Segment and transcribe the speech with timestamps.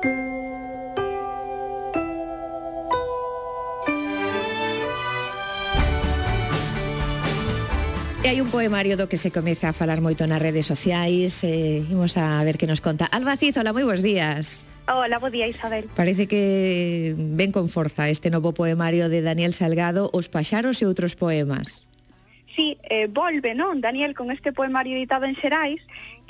[0.00, 0.08] E
[8.24, 12.16] hai un poemario do que se comeza a falar moito nas redes sociais eh, Imos
[12.16, 13.04] a ver que nos conta.
[13.12, 14.64] Alba Cid, hola, moi bons días.
[14.88, 15.84] Hola, bo día Isabel.
[15.92, 21.12] Parece que ven con forza este novo poemario de Daniel Salgado Os paxaros e outros
[21.12, 21.89] poemas
[22.54, 25.80] si eh, volve, non, Daniel, con este poemario editado en Xerais,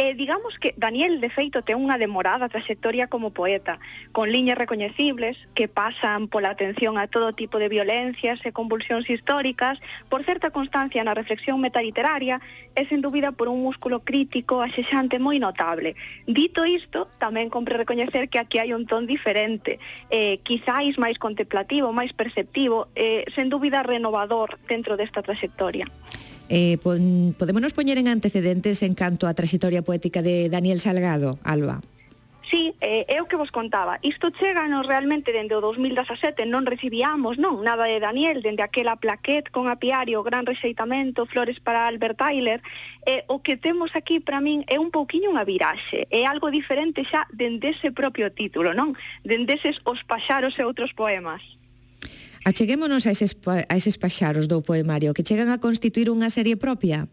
[0.00, 3.76] eh, digamos que Daniel, de feito, ten unha demorada trayectoria como poeta,
[4.16, 9.76] con liñas recoñecibles que pasan pola atención a todo tipo de violencias e convulsións históricas,
[10.08, 12.40] por certa constancia na reflexión metaliteraria
[12.72, 15.92] e, sen dúbida, por un músculo crítico axexante moi notable.
[16.24, 19.76] Dito isto, tamén compre recoñecer que aquí hai un ton diferente,
[20.08, 25.84] eh, quizáis máis contemplativo, máis perceptivo, eh, sen dúbida renovador dentro desta trayectoria.
[26.50, 31.78] Eh, pon, podémonos poñer en antecedentes en canto á trayectoria poética de Daniel Salgado, Alba?
[32.50, 34.02] Sí, eh, é o que vos contaba.
[34.02, 38.98] Isto chega nos realmente dende o 2017, non recibíamos non nada de Daniel, dende aquela
[38.98, 42.58] plaquet con apiario, gran rexeitamento, flores para Albert Tyler.
[43.06, 47.06] Eh, o que temos aquí para min é un pouquiño unha viraxe, é algo diferente
[47.06, 48.98] xa dende ese propio título, non?
[49.22, 51.59] Dende eses os paxaros e outros poemas.
[52.50, 57.06] Acheguémonos a eses, a eses paxaros do poemario que chegan a constituir unha serie propia?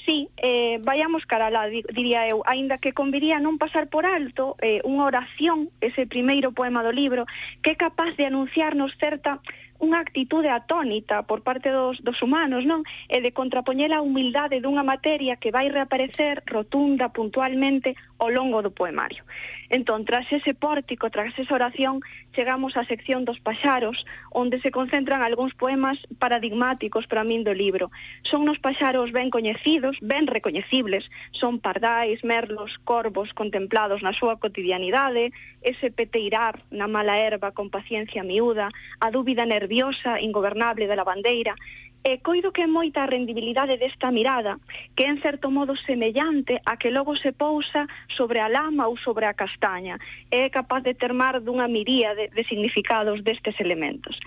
[0.00, 4.80] Sí, eh, vayamos cara lá, diría eu, aínda que conviría non pasar por alto eh,
[4.88, 7.28] unha oración, ese primeiro poema do libro,
[7.60, 9.44] que é capaz de anunciarnos certa
[9.76, 12.80] unha actitude atónita por parte dos, dos humanos, non?
[13.12, 18.70] E de contrapoñer a humildade dunha materia que vai reaparecer rotunda, puntualmente, ao longo do
[18.70, 19.24] poemario.
[19.68, 22.00] Entón, tras ese pórtico, tras esa oración,
[22.32, 27.90] chegamos á sección dos paxaros, onde se concentran algúns poemas paradigmáticos para min do libro.
[28.22, 35.34] Son nos paxaros ben coñecidos, ben recoñecibles, son pardais, merlos, corvos contemplados na súa cotidianidade,
[35.66, 38.70] ese peteirar na mala erva con paciencia miúda,
[39.02, 41.58] a dúbida nerviosa, ingobernable da lavandeira,
[42.06, 44.62] E coido que moita a rendibilidade desta mirada,
[44.94, 48.94] que é en certo modo semellante a que logo se pousa sobre a lama ou
[48.94, 49.98] sobre a castaña,
[50.30, 54.22] e é capaz de termar dunha miríade de significados destes elementos.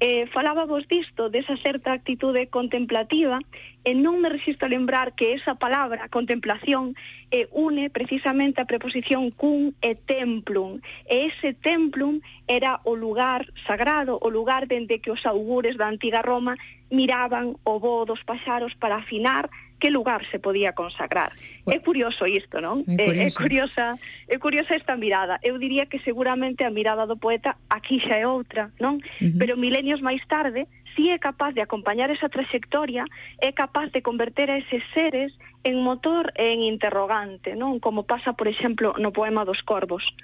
[0.00, 3.38] Eh, falábamos disto, desa certa actitude contemplativa,
[3.86, 6.98] e non me resisto a lembrar que esa palabra, contemplación,
[7.30, 10.82] eh, une precisamente a preposición cum e templum.
[11.06, 12.18] E ese templum
[12.50, 16.58] era o lugar sagrado, o lugar dende que os augures da antiga Roma
[16.90, 19.46] miraban o voo dos paxaros para afinar
[19.84, 21.32] que lugar se podía consagrar.
[21.66, 22.88] Bueno, é curioso isto, non?
[22.88, 23.20] É, eh, curioso.
[23.20, 23.84] é curiosa,
[24.32, 25.36] é curiosa esta mirada.
[25.44, 28.96] Eu diría que seguramente a mirada do poeta aquí xa é outra, non?
[28.96, 29.36] Uh -huh.
[29.36, 33.04] Pero milenios máis tarde, si sí é capaz de acompañar esa trayectoria,
[33.44, 35.36] é capaz de converter a eses seres
[35.68, 37.76] en motor e en interrogante, non?
[37.76, 40.16] Como pasa, por exemplo, no poema dos corvos.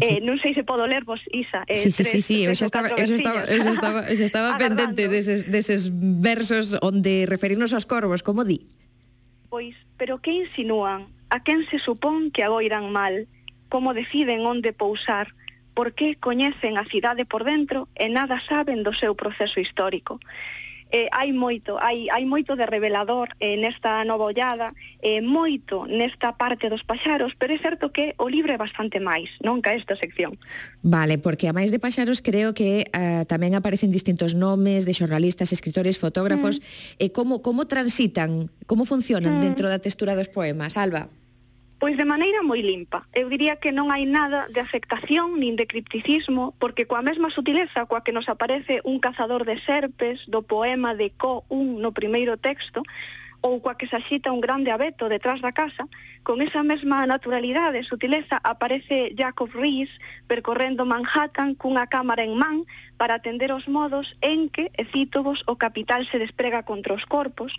[0.00, 1.62] Eh, non sei se podo ler vos, Isa.
[1.70, 4.00] Eh, sí, sí, tres, sí, sí, eu xa estaba, eu xa estaba, eu xa estaba,
[4.10, 8.66] eu xa estaba pendente deses, deses versos onde referirnos aos corvos, como di?
[9.46, 11.06] Pois, pero que insinúan?
[11.30, 13.30] A quen se supón que agoiran mal?
[13.70, 15.30] Como deciden onde pousar?
[15.74, 20.18] Por que coñecen a cidade por dentro e nada saben do seu proceso histórico?
[20.94, 24.70] eh, hai moito, hai, hai moito de revelador eh, nesta nova ollada,
[25.02, 29.26] eh, moito nesta parte dos paxaros, pero é certo que o libro é bastante máis,
[29.42, 30.38] non ca esta sección.
[30.86, 35.50] Vale, porque a máis de paxaros creo que eh, tamén aparecen distintos nomes de xornalistas,
[35.50, 37.02] escritores, fotógrafos, mm.
[37.02, 39.50] e eh, como como transitan, como funcionan mm.
[39.50, 41.10] dentro da textura dos poemas, Alba?
[41.84, 43.04] Pois de maneira moi limpa.
[43.12, 47.84] Eu diría que non hai nada de afectación nin de cripticismo, porque coa mesma sutileza
[47.84, 52.40] coa que nos aparece un cazador de serpes do poema de Co un no primeiro
[52.40, 52.80] texto,
[53.44, 55.84] ou coa que se axita un grande abeto detrás da casa,
[56.24, 59.92] con esa mesma naturalidade e sutileza aparece Jacob Rees
[60.24, 62.64] percorrendo Manhattan cunha cámara en man
[62.96, 67.52] para atender os modos en que, e cítovos, o capital se desprega contra os corpos,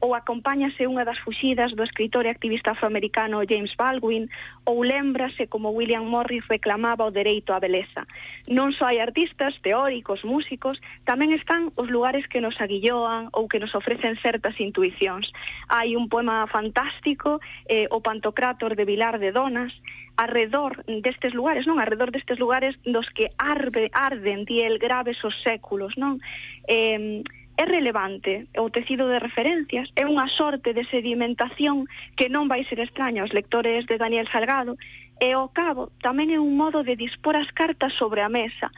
[0.00, 4.28] ou acompáñase unha das fuxidas do escritor e activista afroamericano James Baldwin,
[4.68, 8.04] ou lembrase como William Morris reclamaba o dereito á beleza.
[8.48, 13.60] Non só hai artistas, teóricos, músicos, tamén están os lugares que nos aguilloan ou que
[13.60, 15.29] nos ofrecen certas intuicións
[15.68, 19.72] hai un poema fantástico, eh, o Pantocrátor de Vilar de Donas,
[20.16, 21.80] arredor destes lugares, non?
[21.80, 26.20] Arredor destes lugares dos que arde, arden diel graves os séculos, non?
[26.68, 27.22] Eh,
[27.60, 31.84] é relevante o tecido de referencias, é unha sorte de sedimentación
[32.16, 34.80] que non vai ser extraña aos lectores de Daniel Salgado,
[35.20, 38.72] e ao cabo tamén é un modo de dispor as cartas sobre a mesa,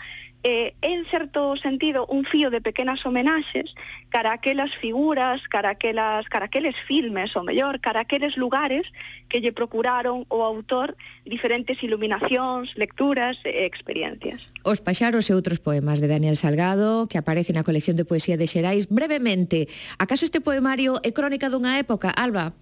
[0.44, 3.74] eh, en certo sentido, un fío de pequenas homenaxes
[4.10, 8.86] cara aquelas figuras, cara aquelas, cara aqueles filmes, ou mellor, cara aqueles lugares
[9.28, 10.94] que lle procuraron o autor
[11.24, 14.44] diferentes iluminacións, lecturas e experiencias.
[14.62, 18.46] Os paxaros e outros poemas de Daniel Salgado que aparecen na colección de poesía de
[18.46, 18.86] Xerais.
[18.90, 19.66] Brevemente,
[19.96, 22.52] acaso este poemario é crónica dunha época, Alba?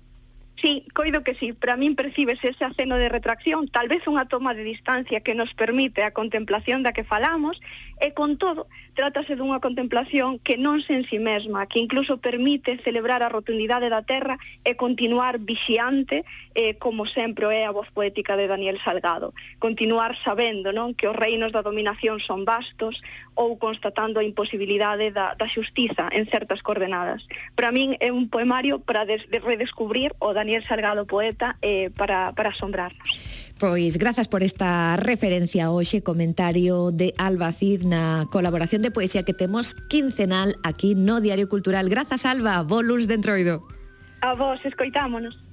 [0.61, 4.53] Sí, coido que sí, para min percibes ese aceno de retracción, tal vez unha toma
[4.53, 7.57] de distancia que nos permite a contemplación da que falamos,
[7.97, 12.21] e con todo, trátase dunha contemplación que non se en si sí mesma, que incluso
[12.21, 17.89] permite celebrar a rotundidade da terra e continuar vixiante, eh, como sempre é a voz
[17.89, 19.33] poética de Daniel Salgado,
[19.65, 23.01] continuar sabendo non que os reinos da dominación son vastos,
[23.41, 27.25] ou constatando a imposibilidade da, da xustiza en certas coordenadas.
[27.57, 32.37] Para min é un poemario para des, de redescubrir o Daniel Salgado poeta eh, para,
[32.37, 33.09] para asombrarnos.
[33.57, 39.33] Pois grazas por esta referencia hoxe, comentario de Alba Cid na colaboración de poesía que
[39.33, 41.89] temos quincenal aquí no Diario Cultural.
[41.89, 43.65] Grazas, Alba, volus de entroido.
[44.21, 45.50] A vos, escoitámonos.